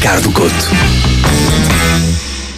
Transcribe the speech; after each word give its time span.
Ricardo 0.00 0.32
Couto. 0.32 1.69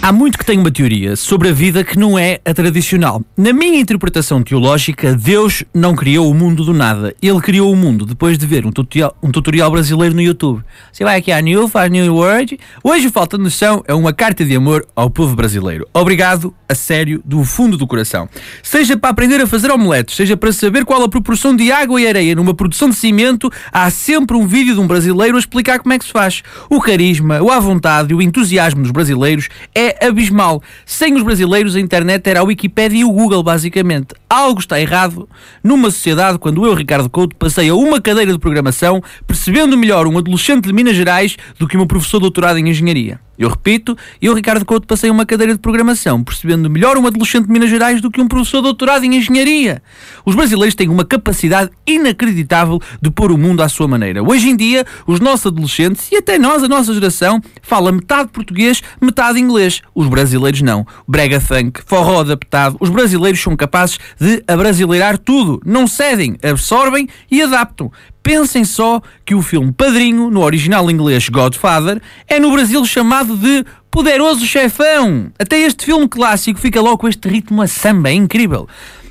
Há 0.00 0.12
muito 0.12 0.38
que 0.38 0.44
tenho 0.44 0.60
uma 0.60 0.70
teoria 0.70 1.16
sobre 1.16 1.48
a 1.48 1.52
vida 1.52 1.82
que 1.82 1.98
não 1.98 2.16
é 2.16 2.38
a 2.44 2.54
tradicional. 2.54 3.20
Na 3.36 3.52
minha 3.52 3.80
interpretação 3.80 4.44
teológica, 4.44 5.12
Deus 5.12 5.64
não 5.74 5.96
criou 5.96 6.30
o 6.30 6.34
mundo 6.34 6.64
do 6.64 6.72
nada. 6.72 7.12
Ele 7.20 7.40
criou 7.40 7.72
o 7.72 7.76
mundo 7.76 8.06
depois 8.06 8.38
de 8.38 8.46
ver 8.46 8.64
um 8.64 8.70
tutorial, 8.70 9.16
um 9.20 9.32
tutorial 9.32 9.68
brasileiro 9.72 10.14
no 10.14 10.22
YouTube. 10.22 10.62
Você 10.92 11.02
vai 11.02 11.18
aqui 11.18 11.32
a 11.32 11.40
New, 11.40 11.66
faz 11.66 11.90
New 11.90 12.14
Word. 12.14 12.60
Hoje 12.82 13.10
Falta 13.10 13.36
Noção 13.36 13.82
é 13.88 13.92
uma 13.92 14.12
carta 14.12 14.44
de 14.44 14.54
amor 14.54 14.86
ao 14.94 15.10
povo 15.10 15.34
brasileiro. 15.34 15.86
Obrigado, 15.92 16.54
a 16.68 16.76
sério, 16.76 17.20
do 17.24 17.42
fundo 17.42 17.76
do 17.76 17.86
coração. 17.86 18.28
Seja 18.62 18.96
para 18.96 19.10
aprender 19.10 19.40
a 19.40 19.48
fazer 19.48 19.68
omeletes, 19.68 20.14
seja 20.14 20.36
para 20.36 20.52
saber 20.52 20.84
qual 20.84 21.02
a 21.02 21.08
proporção 21.08 21.56
de 21.56 21.72
água 21.72 22.00
e 22.00 22.06
areia 22.06 22.36
numa 22.36 22.54
produção 22.54 22.88
de 22.88 22.94
cimento, 22.94 23.50
há 23.72 23.90
sempre 23.90 24.36
um 24.36 24.46
vídeo 24.46 24.74
de 24.74 24.80
um 24.80 24.86
brasileiro 24.86 25.36
a 25.36 25.40
explicar 25.40 25.80
como 25.80 25.92
é 25.92 25.98
que 25.98 26.04
se 26.04 26.12
faz. 26.12 26.44
O 26.70 26.80
carisma, 26.80 27.42
o 27.42 27.50
à 27.50 27.58
vontade 27.58 28.12
e 28.12 28.14
o 28.14 28.22
entusiasmo 28.22 28.82
dos 28.82 28.92
brasileiros 28.92 29.48
é 29.74 29.97
abismal. 30.00 30.62
Sem 30.84 31.14
os 31.14 31.22
brasileiros, 31.22 31.76
a 31.76 31.80
internet 31.80 32.26
era 32.28 32.40
a 32.40 32.44
Wikipédia 32.44 33.00
e 33.00 33.04
o 33.04 33.12
Google, 33.12 33.42
basicamente. 33.42 34.14
Algo 34.28 34.60
está 34.60 34.80
errado 34.80 35.28
numa 35.62 35.90
sociedade 35.90 36.38
quando 36.38 36.64
eu, 36.64 36.74
Ricardo 36.74 37.08
Couto, 37.08 37.36
passei 37.36 37.68
a 37.68 37.74
uma 37.74 38.00
cadeira 38.00 38.32
de 38.32 38.38
programação 38.38 39.02
percebendo 39.26 39.76
melhor 39.76 40.06
um 40.06 40.18
adolescente 40.18 40.66
de 40.66 40.72
Minas 40.72 40.96
Gerais 40.96 41.36
do 41.58 41.66
que 41.66 41.76
um 41.76 41.86
professor 41.86 42.20
doutorado 42.20 42.58
em 42.58 42.68
engenharia. 42.68 43.27
Eu 43.38 43.48
repito, 43.48 43.96
eu, 44.20 44.34
Ricardo 44.34 44.64
Couto, 44.64 44.86
passei 44.86 45.08
uma 45.10 45.24
cadeira 45.24 45.52
de 45.52 45.60
programação, 45.60 46.24
percebendo 46.24 46.68
melhor 46.68 46.98
um 46.98 47.06
adolescente 47.06 47.46
de 47.46 47.52
Minas 47.52 47.70
Gerais 47.70 48.00
do 48.00 48.10
que 48.10 48.20
um 48.20 48.26
professor 48.26 48.60
doutorado 48.60 49.04
em 49.04 49.14
engenharia. 49.14 49.80
Os 50.24 50.34
brasileiros 50.34 50.74
têm 50.74 50.88
uma 50.88 51.04
capacidade 51.04 51.70
inacreditável 51.86 52.80
de 53.00 53.10
pôr 53.10 53.30
o 53.30 53.38
mundo 53.38 53.62
à 53.62 53.68
sua 53.68 53.86
maneira. 53.86 54.22
Hoje 54.22 54.48
em 54.48 54.56
dia, 54.56 54.84
os 55.06 55.20
nossos 55.20 55.46
adolescentes, 55.46 56.10
e 56.10 56.16
até 56.16 56.36
nós, 56.38 56.64
a 56.64 56.68
nossa 56.68 56.92
geração, 56.92 57.40
fala 57.62 57.92
metade 57.92 58.30
português, 58.30 58.82
metade 59.00 59.38
inglês. 59.38 59.82
Os 59.94 60.08
brasileiros 60.08 60.60
não. 60.60 60.84
Brega 61.06 61.40
funk, 61.40 61.80
forró 61.86 62.20
adaptado. 62.20 62.76
Os 62.80 62.90
brasileiros 62.90 63.40
são 63.40 63.56
capazes 63.56 63.98
de 64.18 64.42
abrasileirar 64.48 65.16
tudo. 65.16 65.60
Não 65.64 65.86
cedem, 65.86 66.36
absorvem 66.42 67.08
e 67.30 67.40
adaptam. 67.40 67.92
Pensem 68.28 68.62
só 68.62 69.00
que 69.24 69.34
o 69.34 69.40
filme 69.40 69.72
Padrinho, 69.72 70.30
no 70.30 70.42
original 70.42 70.90
inglês 70.90 71.30
Godfather, 71.30 71.98
é 72.26 72.38
no 72.38 72.52
Brasil 72.52 72.84
chamado 72.84 73.34
de 73.34 73.64
Poderoso 73.90 74.44
Chefão. 74.44 75.32
Até 75.38 75.58
este 75.60 75.86
filme 75.86 76.06
clássico 76.06 76.60
fica 76.60 76.78
logo 76.78 76.98
com 76.98 77.08
este 77.08 77.26
ritmo 77.26 77.62
a 77.62 77.66
samba, 77.66 78.10
é 78.10 78.12
incrível. 78.12 78.68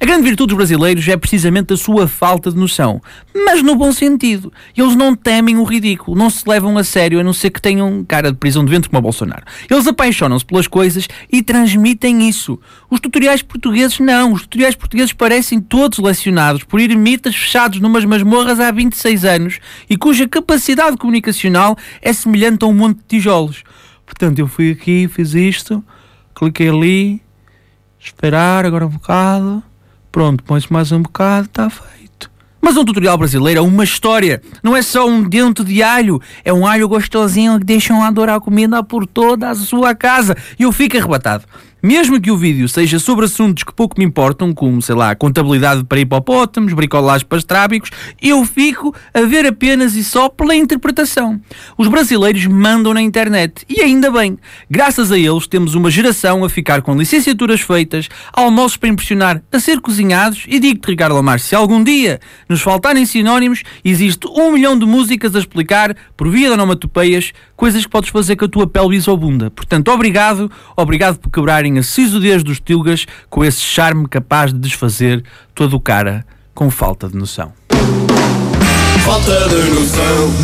A 0.00 0.06
grande 0.06 0.22
virtude 0.22 0.50
dos 0.50 0.56
brasileiros 0.56 1.08
é 1.08 1.16
precisamente 1.16 1.74
a 1.74 1.76
sua 1.76 2.06
falta 2.06 2.52
de 2.52 2.56
noção, 2.56 3.02
mas 3.34 3.64
no 3.64 3.74
bom 3.74 3.90
sentido. 3.90 4.52
Eles 4.76 4.94
não 4.94 5.16
temem 5.16 5.56
o 5.56 5.64
ridículo, 5.64 6.16
não 6.16 6.30
se 6.30 6.48
levam 6.48 6.78
a 6.78 6.84
sério, 6.84 7.18
a 7.18 7.24
não 7.24 7.32
ser 7.32 7.50
que 7.50 7.60
tenham 7.60 8.04
cara 8.04 8.30
de 8.30 8.38
prisão 8.38 8.64
de 8.64 8.70
ventre 8.70 8.88
como 8.88 9.00
o 9.00 9.02
Bolsonaro. 9.02 9.42
Eles 9.68 9.88
apaixonam-se 9.88 10.44
pelas 10.44 10.68
coisas 10.68 11.08
e 11.32 11.42
transmitem 11.42 12.28
isso. 12.28 12.60
Os 12.88 13.00
tutoriais 13.00 13.42
portugueses 13.42 13.98
não. 13.98 14.34
Os 14.34 14.42
tutoriais 14.42 14.76
portugueses 14.76 15.12
parecem 15.12 15.60
todos 15.60 15.98
lecionados 15.98 16.62
por 16.62 16.78
ermitas 16.78 17.34
fechados 17.34 17.80
numas 17.80 18.04
masmorras 18.04 18.60
há 18.60 18.70
26 18.70 19.24
anos 19.24 19.58
e 19.90 19.96
cuja 19.96 20.28
capacidade 20.28 20.96
comunicacional 20.96 21.76
é 22.00 22.12
semelhante 22.12 22.64
a 22.64 22.68
um 22.68 22.72
monte 22.72 22.98
de 22.98 23.04
tijolos. 23.18 23.64
Portanto, 24.06 24.38
eu 24.38 24.46
fui 24.46 24.70
aqui, 24.70 25.08
fiz 25.08 25.34
isto, 25.34 25.84
cliquei 26.36 26.68
ali, 26.68 27.20
esperar 27.98 28.64
agora 28.64 28.86
um 28.86 28.90
bocado. 28.90 29.64
Pronto, 30.18 30.42
põe-se 30.42 30.72
mais 30.72 30.90
um 30.90 31.00
bocado, 31.00 31.46
está 31.46 31.70
feito. 31.70 32.28
Mas 32.60 32.76
um 32.76 32.84
tutorial 32.84 33.16
brasileiro 33.16 33.60
é 33.60 33.62
uma 33.62 33.84
história. 33.84 34.42
Não 34.64 34.76
é 34.76 34.82
só 34.82 35.08
um 35.08 35.22
dente 35.22 35.62
de 35.62 35.80
alho. 35.80 36.20
É 36.44 36.52
um 36.52 36.66
alho 36.66 36.88
gostosinho 36.88 37.56
que 37.60 37.64
deixam 37.64 38.02
adorar 38.02 38.38
a 38.38 38.40
comida 38.40 38.82
por 38.82 39.06
toda 39.06 39.48
a 39.48 39.54
sua 39.54 39.94
casa. 39.94 40.36
E 40.58 40.64
eu 40.64 40.72
fico 40.72 40.96
arrebatado. 40.96 41.44
Mesmo 41.80 42.20
que 42.20 42.30
o 42.30 42.36
vídeo 42.36 42.68
seja 42.68 42.98
sobre 42.98 43.26
assuntos 43.26 43.62
que 43.62 43.72
pouco 43.72 43.96
me 43.98 44.04
importam, 44.04 44.52
como, 44.52 44.82
sei 44.82 44.96
lá, 44.96 45.14
contabilidade 45.14 45.84
para 45.84 46.00
hipopótamos, 46.00 46.72
bricolagem 46.72 47.24
para 47.24 47.38
estrábicos, 47.38 47.90
eu 48.20 48.44
fico 48.44 48.92
a 49.14 49.20
ver 49.20 49.46
apenas 49.46 49.94
e 49.94 50.02
só 50.02 50.28
pela 50.28 50.56
interpretação. 50.56 51.40
Os 51.76 51.86
brasileiros 51.86 52.46
mandam 52.46 52.92
na 52.92 53.00
internet, 53.00 53.64
e 53.68 53.80
ainda 53.80 54.10
bem. 54.10 54.36
Graças 54.68 55.12
a 55.12 55.18
eles 55.18 55.46
temos 55.46 55.76
uma 55.76 55.88
geração 55.88 56.44
a 56.44 56.50
ficar 56.50 56.82
com 56.82 56.96
licenciaturas 56.96 57.60
feitas, 57.60 58.08
almoços 58.32 58.76
para 58.76 58.88
impressionar, 58.88 59.40
a 59.52 59.60
ser 59.60 59.80
cozinhados, 59.80 60.46
e 60.48 60.58
digo-te, 60.58 60.88
Ricardo 60.88 61.14
Lamar, 61.14 61.38
se 61.38 61.54
algum 61.54 61.82
dia 61.84 62.18
nos 62.48 62.60
faltarem 62.60 63.06
sinónimos, 63.06 63.62
existe 63.84 64.26
um 64.26 64.50
milhão 64.50 64.76
de 64.76 64.84
músicas 64.84 65.36
a 65.36 65.38
explicar, 65.38 65.94
por 66.16 66.28
via 66.28 66.48
de 66.48 66.54
onomatopeias, 66.54 67.32
coisas 67.58 67.84
que 67.84 67.90
podes 67.90 68.10
fazer 68.10 68.36
com 68.36 68.44
a 68.44 68.48
tua 68.48 68.68
pelvis 68.68 69.08
ou 69.08 69.16
bunda. 69.16 69.50
Portanto, 69.50 69.90
obrigado, 69.90 70.48
obrigado 70.76 71.18
por 71.18 71.28
quebrarem 71.28 71.76
a 71.76 71.82
sisudez 71.82 72.44
dos 72.44 72.60
tilgas 72.60 73.04
com 73.28 73.44
esse 73.44 73.60
charme 73.60 74.06
capaz 74.06 74.52
de 74.52 74.60
desfazer 74.60 75.24
todo 75.56 75.74
o 75.74 75.80
cara 75.80 76.24
com 76.54 76.70
falta 76.70 77.08
de 77.08 77.16
noção. 77.16 77.52
Falta 79.04 79.48
de 79.48 79.70
noção. 79.70 80.34